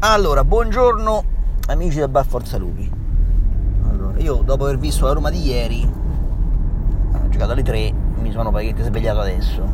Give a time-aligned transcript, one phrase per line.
[0.00, 1.24] Allora, buongiorno
[1.68, 2.88] amici del Bar Forza Lupi.
[3.88, 5.90] Allora, io dopo aver visto la Roma di ieri,
[7.12, 9.66] ho giocato alle 3, mi sono praticamente svegliato adesso.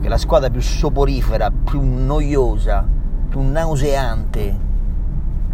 [0.00, 2.82] Che la squadra più soporifera, più noiosa,
[3.28, 4.58] più nauseante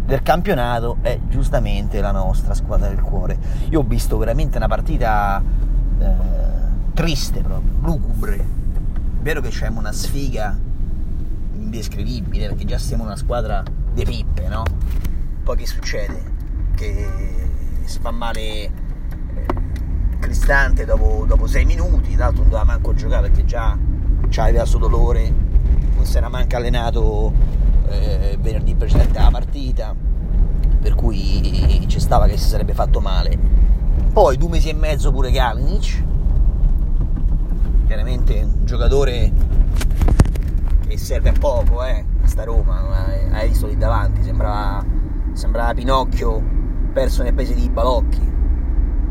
[0.05, 3.37] del campionato è giustamente la nostra squadra del cuore.
[3.69, 5.43] Io ho visto veramente una partita
[5.99, 6.13] eh,
[6.93, 8.37] triste proprio, lugubre.
[8.37, 10.57] È vero che c'è una sfiga
[11.53, 13.61] indescrivibile perché già siamo una squadra
[14.03, 14.63] di pippe, no?
[15.43, 16.23] Poi che succede?
[16.75, 17.07] Che
[17.83, 18.71] si fa male eh,
[20.19, 23.77] Cristante dopo, dopo sei minuti, l'altro non doveva manco giocare perché già
[24.37, 25.33] aveva suo dolore,
[25.95, 27.33] non si era manco allenato
[27.89, 29.95] eh, venerdì precedente alla partita,
[30.81, 33.37] per cui ci stava che si sarebbe fatto male.
[34.11, 36.03] Poi due mesi e mezzo pure Kalinic,
[37.87, 39.31] chiaramente un giocatore
[40.87, 44.85] che serve a poco, eh, sta Roma, hai visto lì davanti, sembrava,
[45.33, 46.41] sembrava Pinocchio
[46.93, 48.31] perso nel paese di Balocchi,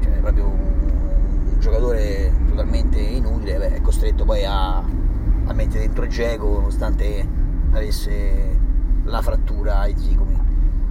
[0.02, 6.48] cioè proprio un, giocatore totalmente inutile, beh, è costretto poi a, a mettere dentro Geco
[6.48, 7.26] nonostante
[7.72, 8.56] avesse
[9.04, 10.36] la frattura ai zigomi.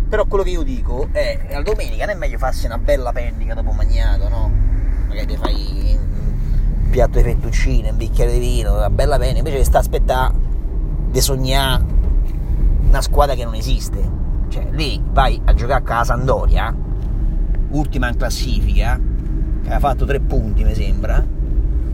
[0.09, 3.53] Però quello che io dico è, la domenica non è meglio farsi una bella pennica
[3.53, 4.52] dopo magnato, no?
[5.08, 9.64] Magari ti fai un piatto di fettuccine, un bicchiere di vino, una bella pennica, invece
[9.64, 10.34] sta a aspettare
[11.09, 11.95] di sognare
[12.88, 14.25] una squadra che non esiste.
[14.49, 16.73] Cioè, lì vai a giocare a casa Sandoria,
[17.69, 18.99] ultima in classifica,
[19.63, 21.23] che ha fatto tre punti, mi sembra,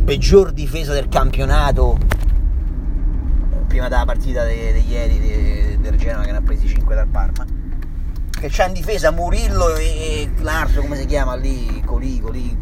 [0.04, 1.98] peggior difesa del campionato
[3.68, 4.54] prima della partita di
[4.88, 7.46] ieri del Genoa che ne ha presi 5 dal Parma.
[8.30, 11.82] Che c'ha in difesa Murillo e, l'altro come si chiama lì?
[11.84, 12.56] Colì, Colì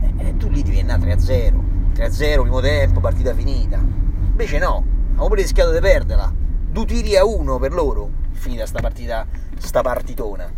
[0.00, 3.76] e, e tu lì devi andare 3-0 3-0 primo tempo partita finita.
[3.76, 6.32] Invece no avevo pure rischiato di perderla
[6.70, 9.26] due tiri a uno per loro finita sta partita
[9.58, 10.50] sta partitona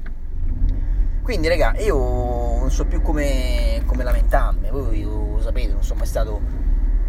[1.22, 6.08] quindi raga io non so più come, come lamentarmi voi lo sapete non sono mai
[6.08, 6.62] stato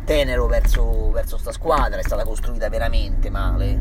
[0.05, 3.79] tenero verso, verso sta squadra, è stata costruita veramente male,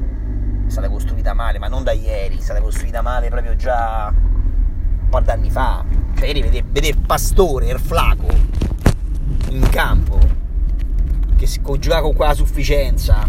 [0.66, 5.08] è stata costruita male, ma non da ieri, è stata costruita male proprio già un
[5.08, 5.84] po' d'anni fa.
[6.16, 8.28] Cioè ieri vedere vede Pastore Flaco
[9.50, 10.18] in campo,
[11.36, 13.28] che si gioca con quella sufficienza,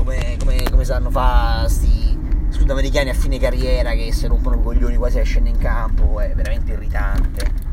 [0.00, 2.18] come, come, come sanno fare sti
[2.48, 6.72] sudamericani a fine carriera che si rompono i coglioni quasi a in campo, è veramente
[6.72, 7.68] irritante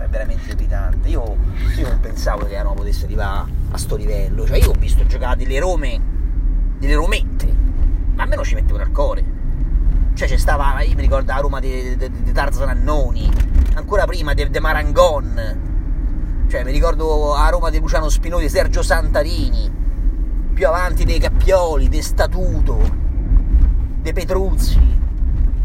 [0.00, 1.08] è veramente irritante.
[1.08, 1.36] Io,
[1.76, 4.46] io non pensavo che la Roma potesse arrivare a sto livello.
[4.46, 6.00] Cioè, io ho visto giocare delle Rome,
[6.78, 7.52] delle Romette,
[8.14, 9.24] ma almeno ci mettevo nel cuore.
[10.14, 13.30] Cioè, c'è stava, io mi ricordo la Roma di, di, di Tarzan Annoni,
[13.74, 15.66] ancora prima di Marangon.
[16.48, 19.70] Cioè, mi ricordo la Roma di Luciano Spinoni, di Sergio Santarini,
[20.58, 22.80] più avanti dei Cappioli, dei Statuto,
[24.02, 24.76] dei Petruzzi.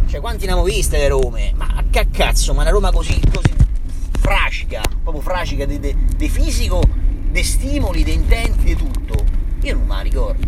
[0.06, 1.52] Cioè, quanti ne abbiamo viste le Rome?
[1.56, 3.56] Ma che cazzo, ma una Roma così, così
[4.20, 6.84] fracica, proprio fracica di, di, di fisico,
[7.32, 9.16] di stimoli, di intenti, di tutto.
[9.62, 10.48] Io non me la ricordo.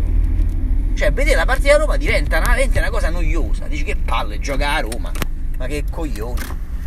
[0.94, 3.66] Cioè, vedere la partita a Roma diventa una, diventa una cosa noiosa.
[3.66, 5.10] Dici che palle giocare a Roma.
[5.58, 6.40] Ma che coglioni.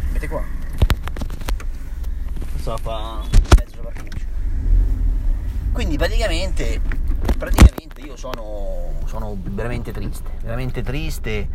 [0.07, 0.43] Vedete qua.
[2.55, 3.38] Sto a fa.
[5.79, 6.81] Quindi praticamente,
[7.37, 10.29] praticamente io sono, sono veramente triste.
[10.41, 11.47] Veramente triste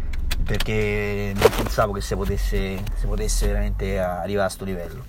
[0.43, 5.05] perché non pensavo che si potesse, si potesse veramente arrivare a questo livello.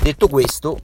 [0.00, 0.78] Detto questo,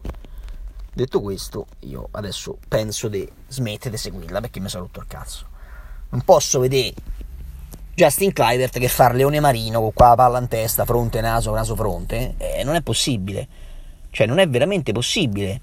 [0.93, 5.47] detto questo, io adesso penso di smettere di seguirla perché mi sono rotto il cazzo.
[6.09, 6.93] Non posso vedere
[7.95, 11.77] Justin Clivert che fa leone marino con qua la palla in testa, fronte, naso, naso,
[11.77, 12.35] fronte.
[12.37, 13.47] Eh, non è possibile.
[14.11, 15.61] Cioè, non è veramente possibile.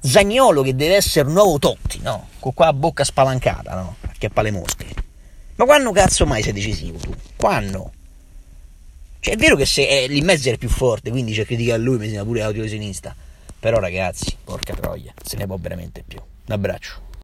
[0.00, 2.28] Zagnolo che deve essere nuovo Totti, no?
[2.38, 3.96] Con qua bocca spalancata, no?
[4.02, 4.86] Acchiappa le mosche.
[5.56, 7.12] Ma quando cazzo mai sei decisivo tu?
[7.36, 7.92] Quando?
[9.20, 11.98] Cioè, è vero che se in mezzo è più forte, quindi c'è critica a lui,
[11.98, 13.14] mi sembra pure autolesionista.
[13.58, 16.18] Però ragazzi, porca troia, se ne può veramente più.
[16.18, 17.07] Un abbraccio.